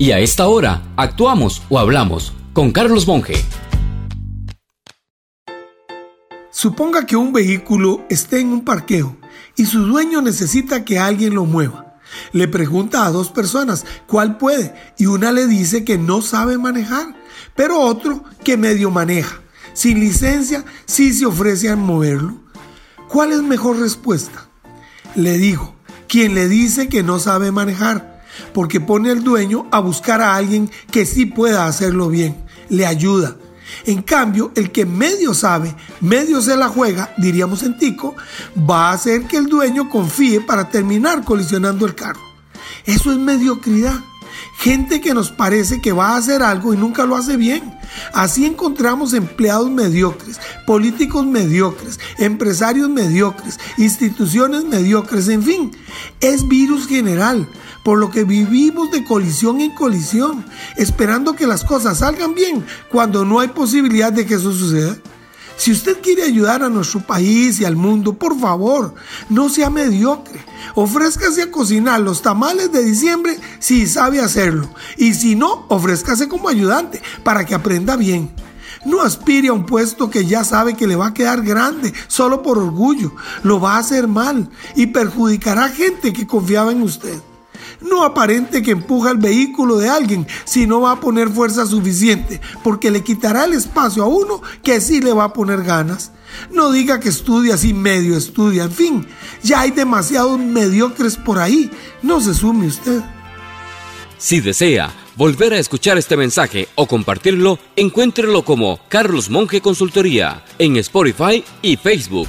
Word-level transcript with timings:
Y 0.00 0.12
a 0.12 0.20
esta 0.20 0.46
hora, 0.46 0.84
actuamos 0.96 1.60
o 1.68 1.76
hablamos 1.76 2.32
con 2.52 2.70
Carlos 2.70 3.08
Monge. 3.08 3.44
Suponga 6.52 7.04
que 7.04 7.16
un 7.16 7.32
vehículo 7.32 8.04
esté 8.08 8.38
en 8.38 8.52
un 8.52 8.64
parqueo 8.64 9.16
y 9.56 9.66
su 9.66 9.84
dueño 9.86 10.22
necesita 10.22 10.84
que 10.84 11.00
alguien 11.00 11.34
lo 11.34 11.46
mueva. 11.46 11.96
Le 12.30 12.46
pregunta 12.46 13.06
a 13.06 13.10
dos 13.10 13.30
personas 13.30 13.84
cuál 14.06 14.38
puede 14.38 14.72
y 14.98 15.06
una 15.06 15.32
le 15.32 15.48
dice 15.48 15.84
que 15.84 15.98
no 15.98 16.22
sabe 16.22 16.58
manejar, 16.58 17.16
pero 17.56 17.80
otro 17.80 18.22
que 18.44 18.56
medio 18.56 18.92
maneja. 18.92 19.40
Sin 19.72 19.98
licencia 19.98 20.64
sí 20.86 21.12
se 21.12 21.26
ofrece 21.26 21.70
a 21.70 21.76
moverlo. 21.76 22.36
¿Cuál 23.08 23.32
es 23.32 23.42
mejor 23.42 23.80
respuesta? 23.80 24.48
Le 25.16 25.38
digo, 25.38 25.74
quien 26.06 26.36
le 26.36 26.46
dice 26.46 26.88
que 26.88 27.02
no 27.02 27.18
sabe 27.18 27.50
manejar, 27.50 28.17
porque 28.52 28.80
pone 28.80 29.10
al 29.10 29.22
dueño 29.22 29.66
a 29.70 29.80
buscar 29.80 30.20
a 30.20 30.36
alguien 30.36 30.70
que 30.90 31.06
sí 31.06 31.26
pueda 31.26 31.66
hacerlo 31.66 32.08
bien, 32.08 32.36
le 32.68 32.86
ayuda 32.86 33.36
en 33.84 34.02
cambio, 34.02 34.52
el 34.54 34.70
que 34.70 34.86
medio 34.86 35.34
sabe, 35.34 35.74
medio 36.00 36.40
se 36.42 36.56
la 36.56 36.68
juega, 36.68 37.14
diríamos 37.16 37.62
en 37.62 37.78
Tico, 37.78 38.14
va 38.68 38.90
a 38.90 38.92
hacer 38.92 39.26
que 39.26 39.36
el 39.36 39.46
dueño 39.46 39.88
confíe 39.88 40.40
para 40.40 40.68
terminar 40.68 41.24
colisionando 41.24 41.86
el 41.86 41.94
carro. 41.94 42.20
Eso 42.84 43.12
es 43.12 43.18
mediocridad. 43.18 44.00
Gente 44.58 45.00
que 45.00 45.14
nos 45.14 45.30
parece 45.30 45.80
que 45.80 45.92
va 45.92 46.10
a 46.10 46.16
hacer 46.16 46.42
algo 46.42 46.74
y 46.74 46.76
nunca 46.76 47.06
lo 47.06 47.16
hace 47.16 47.36
bien. 47.36 47.78
Así 48.12 48.44
encontramos 48.44 49.12
empleados 49.12 49.70
mediocres, 49.70 50.40
políticos 50.66 51.24
mediocres, 51.26 51.98
empresarios 52.18 52.88
mediocres, 52.88 53.58
instituciones 53.76 54.64
mediocres, 54.64 55.28
en 55.28 55.42
fin, 55.42 55.70
es 56.20 56.46
virus 56.48 56.86
general, 56.86 57.48
por 57.84 57.98
lo 57.98 58.10
que 58.10 58.24
vivimos 58.24 58.90
de 58.90 59.04
colisión 59.04 59.60
en 59.60 59.74
colisión, 59.74 60.44
esperando 60.76 61.34
que 61.34 61.46
las 61.46 61.64
cosas 61.64 61.98
salgan 61.98 62.34
bien 62.34 62.64
cuando 62.90 63.24
no 63.24 63.40
hay 63.40 63.48
posibilidad 63.48 64.12
de 64.12 64.26
que 64.26 64.34
eso 64.34 64.52
suceda. 64.52 64.96
Si 65.56 65.72
usted 65.72 66.00
quiere 66.00 66.22
ayudar 66.22 66.62
a 66.62 66.68
nuestro 66.68 67.00
país 67.00 67.60
y 67.60 67.64
al 67.64 67.74
mundo, 67.74 68.12
por 68.14 68.38
favor, 68.38 68.94
no 69.28 69.48
sea 69.48 69.70
mediocre. 69.70 70.44
Ofrézcase 70.80 71.42
a 71.42 71.50
cocinar 71.50 71.98
los 71.98 72.22
tamales 72.22 72.70
de 72.70 72.84
diciembre 72.84 73.36
si 73.58 73.88
sabe 73.88 74.20
hacerlo. 74.20 74.70
Y 74.96 75.14
si 75.14 75.34
no, 75.34 75.66
ofrézcase 75.66 76.28
como 76.28 76.48
ayudante 76.48 77.02
para 77.24 77.44
que 77.44 77.56
aprenda 77.56 77.96
bien. 77.96 78.30
No 78.84 79.02
aspire 79.02 79.48
a 79.48 79.54
un 79.54 79.66
puesto 79.66 80.08
que 80.08 80.24
ya 80.24 80.44
sabe 80.44 80.74
que 80.74 80.86
le 80.86 80.94
va 80.94 81.08
a 81.08 81.14
quedar 81.14 81.42
grande 81.42 81.92
solo 82.06 82.42
por 82.44 82.58
orgullo. 82.58 83.10
Lo 83.42 83.58
va 83.58 83.74
a 83.74 83.78
hacer 83.78 84.06
mal 84.06 84.50
y 84.76 84.86
perjudicará 84.86 85.64
a 85.64 85.68
gente 85.70 86.12
que 86.12 86.28
confiaba 86.28 86.70
en 86.70 86.82
usted. 86.82 87.18
No 87.80 88.04
aparente 88.04 88.62
que 88.62 88.72
empuja 88.72 89.10
el 89.10 89.18
vehículo 89.18 89.76
de 89.76 89.88
alguien 89.88 90.26
si 90.44 90.66
no 90.66 90.80
va 90.80 90.92
a 90.92 91.00
poner 91.00 91.28
fuerza 91.28 91.66
suficiente, 91.66 92.40
porque 92.64 92.90
le 92.90 93.04
quitará 93.04 93.44
el 93.44 93.52
espacio 93.52 94.02
a 94.02 94.06
uno 94.06 94.42
que 94.62 94.80
sí 94.80 95.00
le 95.00 95.12
va 95.12 95.24
a 95.24 95.32
poner 95.32 95.62
ganas. 95.62 96.12
No 96.50 96.72
diga 96.72 97.00
que 97.00 97.08
estudia 97.08 97.54
así 97.54 97.72
medio 97.72 98.16
estudia, 98.16 98.64
en 98.64 98.72
fin, 98.72 99.06
ya 99.42 99.60
hay 99.60 99.70
demasiados 99.70 100.38
mediocres 100.38 101.16
por 101.16 101.38
ahí. 101.38 101.70
No 102.02 102.20
se 102.20 102.34
sume 102.34 102.66
usted. 102.66 103.00
Si 104.18 104.40
desea 104.40 104.92
volver 105.16 105.52
a 105.52 105.58
escuchar 105.58 105.98
este 105.98 106.16
mensaje 106.16 106.68
o 106.74 106.86
compartirlo, 106.86 107.58
encuéntrelo 107.76 108.44
como 108.44 108.80
Carlos 108.88 109.30
Monge 109.30 109.60
Consultoría 109.60 110.44
en 110.58 110.76
Spotify 110.76 111.44
y 111.62 111.76
Facebook. 111.76 112.28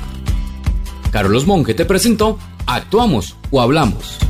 Carlos 1.11 1.47
Monge 1.47 1.73
te 1.73 1.85
presentó 1.85 2.37
Actuamos 2.67 3.35
o 3.49 3.61
Hablamos. 3.61 4.28